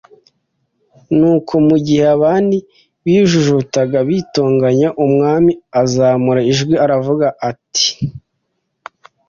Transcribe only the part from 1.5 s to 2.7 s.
mu gihe abandi